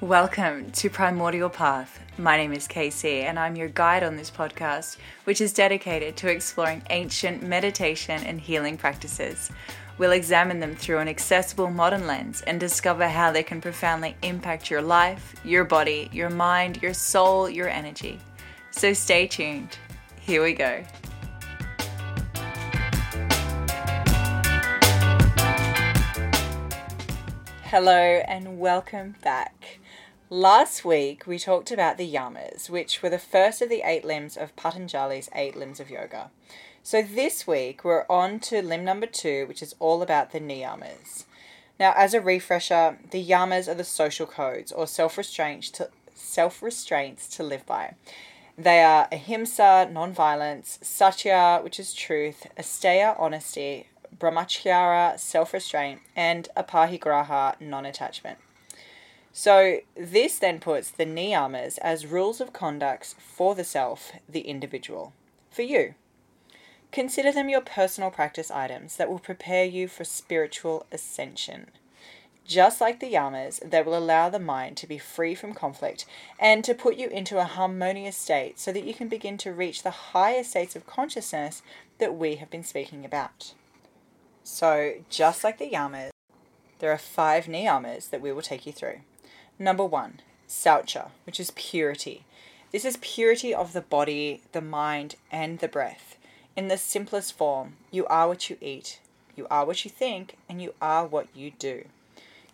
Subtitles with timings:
[0.00, 1.98] Welcome to Primordial Path.
[2.18, 6.30] My name is Casey, and I'm your guide on this podcast, which is dedicated to
[6.30, 9.50] exploring ancient meditation and healing practices.
[9.98, 14.70] We'll examine them through an accessible modern lens and discover how they can profoundly impact
[14.70, 18.20] your life, your body, your mind, your soul, your energy.
[18.70, 19.78] So stay tuned.
[20.20, 20.84] Here we go.
[27.64, 29.80] Hello, and welcome back.
[30.30, 34.36] Last week, we talked about the yamas, which were the first of the eight limbs
[34.36, 36.30] of Patanjali's eight limbs of yoga.
[36.82, 41.24] So this week, we're on to limb number two, which is all about the niyamas.
[41.80, 47.42] Now, as a refresher, the yamas are the social codes or self-restraints to self-restraints to
[47.42, 47.94] live by.
[48.58, 58.36] They are ahimsa, non-violence, satya, which is truth, asteya, honesty, brahmacharya, self-restraint, and aparigraha, non-attachment.
[59.32, 65.12] So, this then puts the niyamas as rules of conduct for the self, the individual,
[65.50, 65.94] for you.
[66.90, 71.70] Consider them your personal practice items that will prepare you for spiritual ascension.
[72.46, 76.06] Just like the yamas, they will allow the mind to be free from conflict
[76.38, 79.82] and to put you into a harmonious state so that you can begin to reach
[79.82, 81.60] the higher states of consciousness
[81.98, 83.52] that we have been speaking about.
[84.42, 86.08] So, just like the yamas,
[86.78, 89.00] there are five niyamas that we will take you through.
[89.58, 92.24] Number one, saucha, which is purity.
[92.70, 96.16] This is purity of the body, the mind, and the breath.
[96.54, 99.00] In the simplest form, you are what you eat,
[99.34, 101.86] you are what you think, and you are what you do.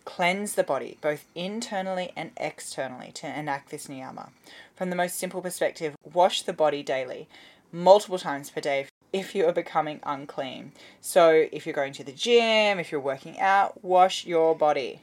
[0.03, 4.29] Cleanse the body, both internally and externally, to enact this niyama.
[4.75, 7.27] From the most simple perspective, wash the body daily,
[7.71, 10.71] multiple times per day if you are becoming unclean.
[11.01, 15.01] So, if you're going to the gym, if you're working out, wash your body.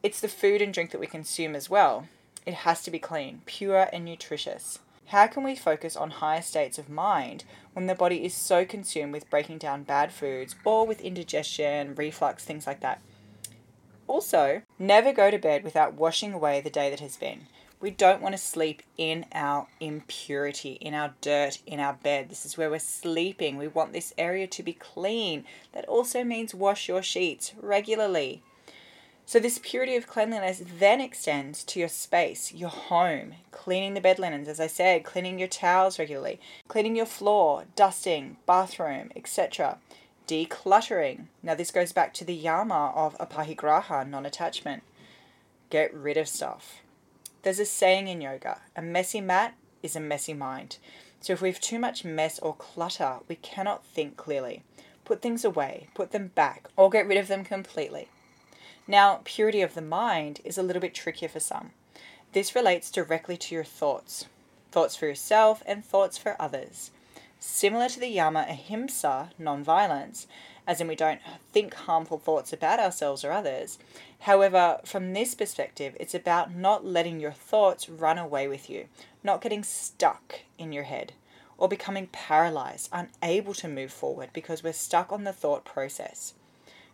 [0.00, 2.06] It's the food and drink that we consume as well.
[2.46, 4.78] It has to be clean, pure, and nutritious.
[5.06, 9.12] How can we focus on higher states of mind when the body is so consumed
[9.12, 13.00] with breaking down bad foods or with indigestion, reflux, things like that?
[14.06, 17.46] Also, never go to bed without washing away the day that has been.
[17.80, 22.28] We don't want to sleep in our impurity, in our dirt, in our bed.
[22.28, 23.56] This is where we're sleeping.
[23.56, 25.44] We want this area to be clean.
[25.72, 28.42] That also means wash your sheets regularly.
[29.28, 34.18] So, this purity of cleanliness then extends to your space, your home, cleaning the bed
[34.18, 39.80] linens, as I said, cleaning your towels regularly, cleaning your floor, dusting, bathroom, etc.
[40.26, 41.26] Decluttering.
[41.42, 44.82] Now, this goes back to the yama of aparigraha, non attachment.
[45.68, 46.80] Get rid of stuff.
[47.42, 50.78] There's a saying in yoga a messy mat is a messy mind.
[51.20, 54.62] So, if we have too much mess or clutter, we cannot think clearly.
[55.04, 58.08] Put things away, put them back, or get rid of them completely.
[58.90, 61.72] Now, purity of the mind is a little bit trickier for some.
[62.32, 64.24] This relates directly to your thoughts
[64.70, 66.90] thoughts for yourself and thoughts for others.
[67.38, 70.26] Similar to the yama ahimsa, non violence,
[70.66, 71.20] as in we don't
[71.52, 73.78] think harmful thoughts about ourselves or others.
[74.20, 78.86] However, from this perspective, it's about not letting your thoughts run away with you,
[79.22, 81.12] not getting stuck in your head,
[81.58, 86.34] or becoming paralyzed, unable to move forward because we're stuck on the thought process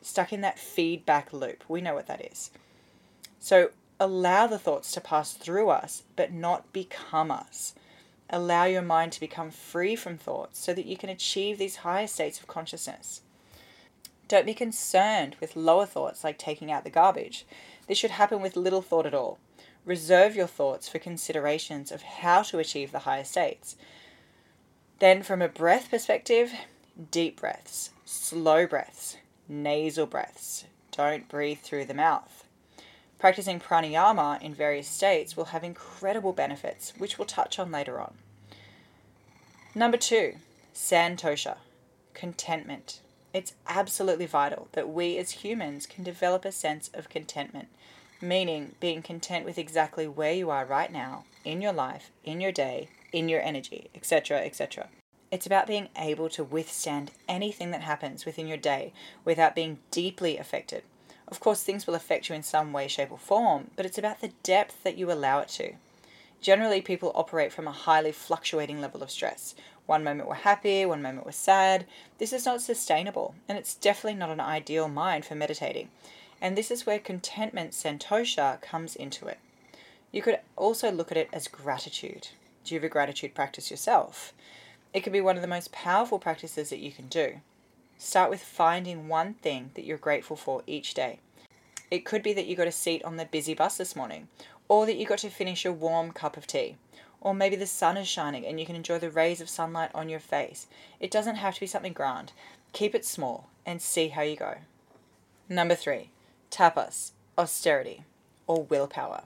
[0.04, 1.64] stuck in that feedback loop.
[1.68, 2.50] We know what that is.
[3.38, 7.74] So allow the thoughts to pass through us, but not become us.
[8.30, 12.06] Allow your mind to become free from thoughts so that you can achieve these higher
[12.06, 13.20] states of consciousness.
[14.28, 17.44] Don't be concerned with lower thoughts like taking out the garbage.
[17.86, 19.38] This should happen with little thought at all.
[19.84, 23.76] Reserve your thoughts for considerations of how to achieve the higher states.
[24.98, 26.52] Then, from a breath perspective,
[27.10, 30.64] deep breaths, slow breaths, nasal breaths.
[30.90, 32.44] Don't breathe through the mouth.
[33.18, 38.14] Practicing pranayama in various states will have incredible benefits, which we'll touch on later on.
[39.74, 40.34] Number two,
[40.74, 41.56] santosha,
[42.12, 43.00] contentment.
[43.32, 47.68] It's absolutely vital that we as humans can develop a sense of contentment,
[48.20, 52.52] meaning being content with exactly where you are right now, in your life, in your
[52.52, 54.88] day, in your energy, etc., etc.
[55.34, 58.92] It's about being able to withstand anything that happens within your day
[59.24, 60.84] without being deeply affected.
[61.26, 64.20] Of course, things will affect you in some way, shape, or form, but it's about
[64.20, 65.72] the depth that you allow it to.
[66.40, 69.56] Generally, people operate from a highly fluctuating level of stress.
[69.86, 71.84] One moment we're happy, one moment we're sad.
[72.18, 75.88] This is not sustainable, and it's definitely not an ideal mind for meditating.
[76.40, 79.40] And this is where contentment santosha comes into it.
[80.12, 82.28] You could also look at it as gratitude.
[82.62, 84.32] Do you have a gratitude practice yourself?
[84.94, 87.40] It can be one of the most powerful practices that you can do.
[87.98, 91.18] Start with finding one thing that you're grateful for each day.
[91.90, 94.28] It could be that you got a seat on the busy bus this morning,
[94.68, 96.76] or that you got to finish a warm cup of tea.
[97.20, 100.08] Or maybe the sun is shining and you can enjoy the rays of sunlight on
[100.08, 100.68] your face.
[101.00, 102.32] It doesn't have to be something grand.
[102.72, 104.58] Keep it small and see how you go.
[105.48, 106.10] Number three,
[106.50, 108.04] tapas, austerity,
[108.46, 109.24] or willpower.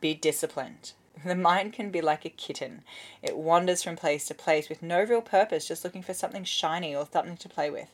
[0.00, 0.92] Be disciplined.
[1.24, 2.82] The mind can be like a kitten.
[3.22, 6.94] It wanders from place to place with no real purpose, just looking for something shiny
[6.94, 7.88] or something to play with.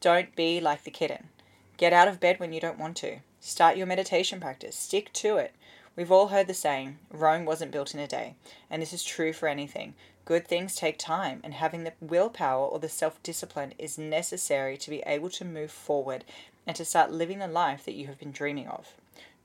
[0.00, 1.28] Don't be like the kitten.
[1.76, 3.18] Get out of bed when you don't want to.
[3.40, 4.76] Start your meditation practice.
[4.76, 5.54] Stick to it.
[5.96, 8.34] We've all heard the saying, Rome wasn't built in a day,
[8.70, 9.94] and this is true for anything.
[10.24, 14.90] Good things take time, and having the willpower or the self discipline is necessary to
[14.90, 16.24] be able to move forward
[16.66, 18.94] and to start living the life that you have been dreaming of.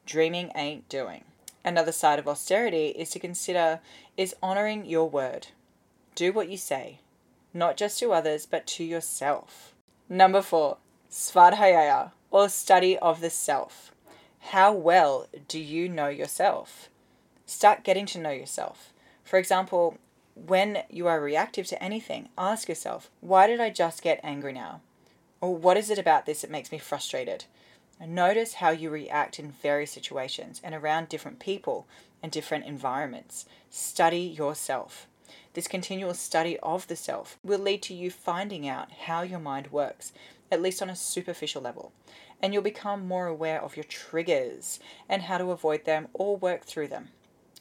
[0.05, 1.25] Dreaming ain't doing.
[1.63, 3.79] Another side of austerity is to consider
[4.15, 5.47] is honoring your word.
[6.15, 6.99] Do what you say,
[7.53, 9.73] not just to others, but to yourself.
[10.07, 10.77] Number four,
[11.11, 13.93] Svadhyaya, or study of the self.
[14.39, 16.89] How well do you know yourself?
[17.45, 18.93] Start getting to know yourself.
[19.23, 19.97] For example,
[20.35, 24.81] when you are reactive to anything, ask yourself, why did I just get angry now?
[25.41, 27.45] Or what is it about this that makes me frustrated?
[28.07, 31.85] Notice how you react in various situations and around different people
[32.23, 33.45] and different environments.
[33.69, 35.07] Study yourself.
[35.53, 39.71] This continual study of the self will lead to you finding out how your mind
[39.71, 40.13] works,
[40.49, 41.91] at least on a superficial level,
[42.41, 44.79] and you'll become more aware of your triggers
[45.09, 47.09] and how to avoid them or work through them.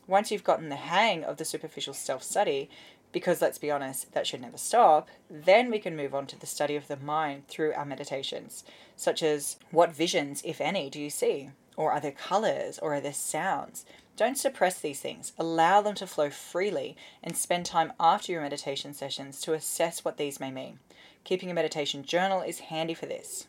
[0.06, 2.70] Once you've gotten the hang of the superficial self study,
[3.12, 6.46] because let's be honest, that should never stop, then we can move on to the
[6.46, 8.64] study of the mind through our meditations,
[8.96, 11.50] such as what visions, if any, do you see?
[11.76, 13.86] Or are there colors or are there sounds?
[14.16, 15.32] Don't suppress these things.
[15.38, 20.16] Allow them to flow freely and spend time after your meditation sessions to assess what
[20.16, 20.80] these may mean.
[21.22, 23.46] Keeping a meditation journal is handy for this.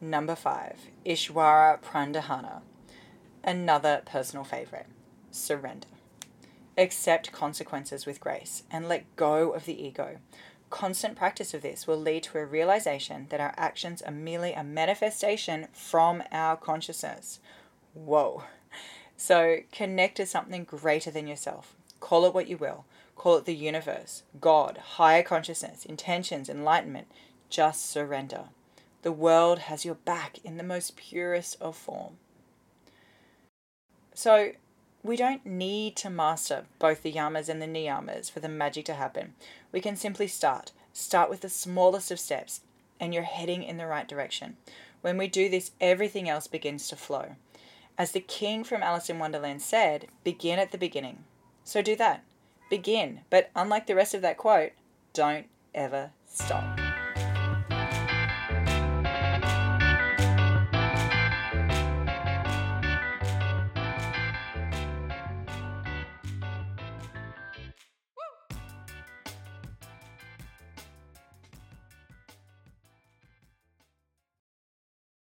[0.00, 2.62] Number five, Ishwara Pranidhana.
[3.44, 4.86] Another personal favorite
[5.30, 5.86] surrender.
[6.78, 10.18] Accept consequences with grace and let go of the ego.
[10.70, 14.62] Constant practice of this will lead to a realization that our actions are merely a
[14.62, 17.40] manifestation from our consciousness.
[17.94, 18.44] Whoa.
[19.16, 21.74] So connect to something greater than yourself.
[21.98, 22.84] Call it what you will.
[23.16, 27.08] Call it the universe, God, higher consciousness, intentions, enlightenment.
[27.50, 28.50] Just surrender.
[29.02, 32.18] The world has your back in the most purest of form.
[34.14, 34.52] So,
[35.02, 38.94] we don't need to master both the yamas and the niyamas for the magic to
[38.94, 39.34] happen.
[39.72, 40.72] We can simply start.
[40.92, 42.62] Start with the smallest of steps,
[42.98, 44.56] and you're heading in the right direction.
[45.00, 47.36] When we do this, everything else begins to flow.
[47.96, 51.24] As the king from Alice in Wonderland said, begin at the beginning.
[51.64, 52.24] So do that.
[52.70, 54.72] Begin, but unlike the rest of that quote,
[55.12, 56.77] don't ever stop.